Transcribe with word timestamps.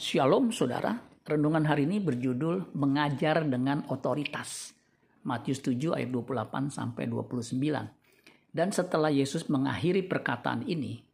Shalom 0.00 0.48
saudara, 0.48 0.96
renungan 1.28 1.68
hari 1.68 1.84
ini 1.84 2.00
berjudul 2.00 2.72
Mengajar 2.72 3.44
dengan 3.44 3.84
Otoritas. 3.92 4.72
Matius 5.28 5.60
7 5.60 5.92
ayat 5.92 6.08
28 6.08 6.72
sampai 6.72 7.04
29. 7.04 7.60
Dan 8.48 8.72
setelah 8.72 9.12
Yesus 9.12 9.52
mengakhiri 9.52 10.00
perkataan 10.08 10.64
ini, 10.64 11.04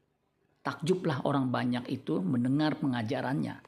takjublah 0.62 1.26
orang 1.26 1.50
banyak 1.50 1.82
itu 1.90 2.22
mendengar 2.22 2.78
pengajarannya. 2.78 3.58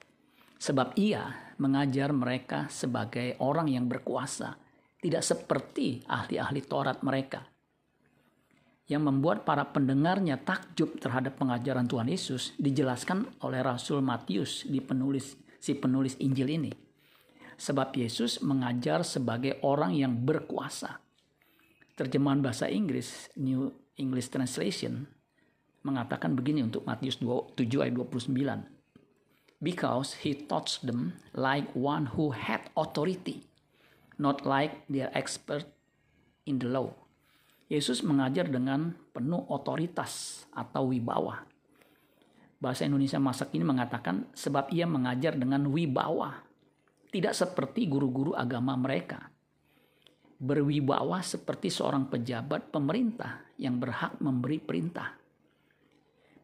Sebab 0.55 0.95
ia 0.95 1.51
mengajar 1.59 2.15
mereka 2.15 2.71
sebagai 2.71 3.43
orang 3.43 3.75
yang 3.75 3.91
berkuasa, 3.91 4.55
tidak 5.03 5.27
seperti 5.27 5.99
ahli-ahli 6.07 6.63
Taurat 6.63 7.03
mereka 7.03 7.58
yang 8.89 9.05
membuat 9.05 9.45
para 9.45 9.69
pendengarnya 9.69 10.41
takjub 10.41 10.97
terhadap 10.97 11.37
pengajaran 11.37 11.85
Tuhan 11.85 12.09
Yesus 12.09 12.57
dijelaskan 12.57 13.29
oleh 13.45 13.61
Rasul 13.61 14.01
Matius 14.01 14.65
di 14.65 14.81
penulis 14.81 15.37
si 15.61 15.77
penulis 15.77 16.17
Injil 16.25 16.49
ini. 16.49 16.73
Sebab 17.61 17.93
Yesus 17.93 18.41
mengajar 18.41 19.05
sebagai 19.05 19.61
orang 19.61 19.93
yang 19.93 20.17
berkuasa. 20.17 21.05
Terjemahan 22.01 22.41
bahasa 22.41 22.71
Inggris 22.71 23.29
New 23.37 23.69
English 24.01 24.33
Translation 24.33 25.05
mengatakan 25.85 26.33
begini 26.33 26.65
untuk 26.65 26.89
Matius 26.89 27.21
7 27.21 27.59
ayat 27.85 27.93
29. 27.93 28.33
Because 29.59 30.23
he 30.23 30.39
taught 30.39 30.79
them 30.87 31.19
like 31.35 31.67
one 31.75 32.15
who 32.15 32.31
had 32.31 32.71
authority, 32.79 33.51
not 34.15 34.47
like 34.47 34.87
their 34.87 35.11
expert 35.19 35.67
in 36.47 36.63
the 36.63 36.71
law 36.71 37.08
Yesus 37.69 38.01
mengajar 38.01 38.49
dengan 38.49 38.97
penuh 39.13 39.45
otoritas 39.53 40.45
atau 40.57 40.89
wibawa. 40.89 41.45
Bahasa 42.57 42.89
Indonesia 42.89 43.21
masa 43.21 43.45
kini 43.45 43.61
mengatakan 43.61 44.25
sebab 44.33 44.73
ia 44.73 44.89
mengajar 44.89 45.37
dengan 45.37 45.69
wibawa. 45.69 46.49
Tidak 47.13 47.37
seperti 47.37 47.85
guru-guru 47.85 48.33
agama 48.33 48.73
mereka. 48.73 49.21
Berwibawa 50.41 51.21
seperti 51.21 51.69
seorang 51.69 52.09
pejabat 52.09 52.73
pemerintah 52.73 53.45
yang 53.61 53.77
berhak 53.77 54.17
memberi 54.17 54.65
perintah. 54.65 55.13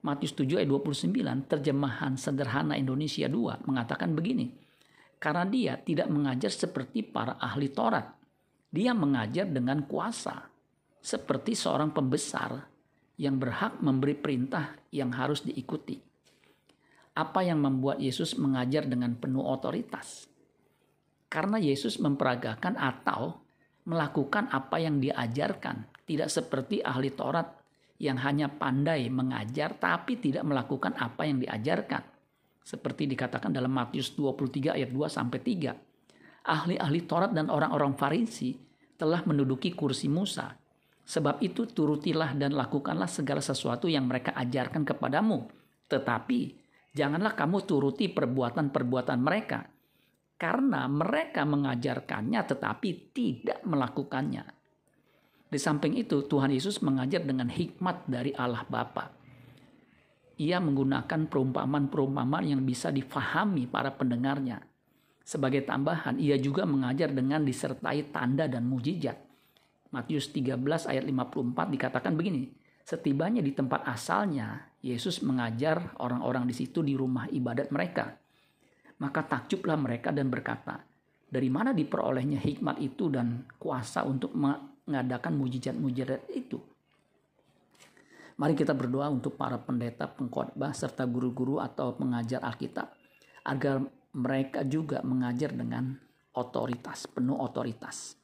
Matius 0.04 0.36
7 0.36 0.60
ayat 0.60 0.68
29 0.68 1.48
terjemahan 1.48 2.20
sederhana 2.20 2.76
Indonesia 2.76 3.24
2 3.24 3.64
mengatakan 3.64 4.12
begini. 4.12 4.52
Karena 5.16 5.48
dia 5.48 5.80
tidak 5.80 6.12
mengajar 6.12 6.52
seperti 6.52 7.00
para 7.00 7.40
ahli 7.40 7.72
Taurat. 7.72 8.12
Dia 8.68 8.92
mengajar 8.92 9.48
dengan 9.48 9.88
kuasa 9.88 10.53
seperti 11.04 11.52
seorang 11.52 11.92
pembesar 11.92 12.64
yang 13.20 13.36
berhak 13.36 13.76
memberi 13.84 14.16
perintah 14.16 14.72
yang 14.88 15.12
harus 15.12 15.44
diikuti. 15.44 16.00
Apa 17.14 17.44
yang 17.44 17.60
membuat 17.60 18.00
Yesus 18.00 18.40
mengajar 18.40 18.88
dengan 18.88 19.12
penuh 19.20 19.44
otoritas? 19.44 20.26
Karena 21.28 21.60
Yesus 21.60 22.00
memperagakan 22.00 22.80
atau 22.80 23.36
melakukan 23.84 24.48
apa 24.48 24.80
yang 24.80 24.96
diajarkan, 24.96 25.84
tidak 26.08 26.32
seperti 26.32 26.80
ahli 26.80 27.12
Taurat 27.12 27.52
yang 28.00 28.18
hanya 28.24 28.48
pandai 28.48 29.06
mengajar 29.12 29.76
tapi 29.76 30.18
tidak 30.18 30.42
melakukan 30.42 30.96
apa 30.96 31.28
yang 31.28 31.38
diajarkan. 31.38 32.02
Seperti 32.64 33.04
dikatakan 33.12 33.52
dalam 33.52 33.76
Matius 33.76 34.16
23 34.16 34.72
ayat 34.72 34.88
2 34.88 35.04
sampai 35.12 35.38
3. 35.38 36.48
Ahli-ahli 36.48 37.00
Taurat 37.04 37.30
dan 37.30 37.52
orang-orang 37.52 37.92
Farisi 37.92 38.56
telah 38.96 39.20
menduduki 39.28 39.76
kursi 39.76 40.08
Musa 40.08 40.63
Sebab 41.04 41.44
itu 41.44 41.68
turutilah 41.68 42.32
dan 42.32 42.56
lakukanlah 42.56 43.08
segala 43.08 43.44
sesuatu 43.44 43.84
yang 43.92 44.08
mereka 44.08 44.32
ajarkan 44.32 44.88
kepadamu. 44.88 45.44
Tetapi 45.84 46.40
janganlah 46.96 47.36
kamu 47.36 47.68
turuti 47.68 48.08
perbuatan-perbuatan 48.08 49.20
mereka. 49.20 49.68
Karena 50.40 50.88
mereka 50.88 51.44
mengajarkannya 51.44 52.40
tetapi 52.48 52.88
tidak 53.12 53.60
melakukannya. 53.68 54.44
Di 55.52 55.60
samping 55.60 55.94
itu 56.00 56.24
Tuhan 56.24 56.50
Yesus 56.50 56.80
mengajar 56.80 57.22
dengan 57.22 57.52
hikmat 57.52 58.08
dari 58.08 58.32
Allah 58.34 58.64
Bapa. 58.66 59.12
Ia 60.34 60.58
menggunakan 60.58 61.30
perumpamaan-perumpamaan 61.30 62.50
yang 62.50 62.62
bisa 62.66 62.90
difahami 62.90 63.70
para 63.70 63.94
pendengarnya. 63.94 64.58
Sebagai 65.22 65.62
tambahan, 65.62 66.18
ia 66.18 66.34
juga 66.42 66.66
mengajar 66.66 67.14
dengan 67.14 67.46
disertai 67.46 68.10
tanda 68.10 68.50
dan 68.50 68.66
mujizat 68.66 69.33
Matius 69.94 70.34
13 70.34 70.90
ayat 70.90 71.06
54 71.06 71.70
dikatakan 71.70 72.18
begini. 72.18 72.50
Setibanya 72.82 73.38
di 73.38 73.54
tempat 73.54 73.86
asalnya, 73.86 74.74
Yesus 74.82 75.22
mengajar 75.22 75.94
orang-orang 76.02 76.50
di 76.50 76.54
situ 76.58 76.82
di 76.82 76.98
rumah 76.98 77.30
ibadat 77.30 77.70
mereka. 77.70 78.18
Maka 78.98 79.22
takjublah 79.22 79.78
mereka 79.78 80.10
dan 80.10 80.26
berkata, 80.28 80.82
dari 81.30 81.46
mana 81.46 81.70
diperolehnya 81.70 82.42
hikmat 82.42 82.82
itu 82.82 83.06
dan 83.06 83.46
kuasa 83.56 84.02
untuk 84.02 84.34
mengadakan 84.34 85.38
mujizat-mujizat 85.38 86.26
itu? 86.34 86.58
Mari 88.34 88.58
kita 88.58 88.74
berdoa 88.74 89.06
untuk 89.14 89.38
para 89.38 89.62
pendeta, 89.62 90.10
pengkhotbah, 90.10 90.74
serta 90.74 91.06
guru-guru 91.06 91.62
atau 91.62 91.94
pengajar 91.94 92.42
Alkitab 92.42 92.90
agar 93.46 93.86
mereka 94.10 94.66
juga 94.66 94.98
mengajar 95.06 95.54
dengan 95.54 95.94
otoritas, 96.34 97.06
penuh 97.06 97.38
otoritas. 97.38 98.23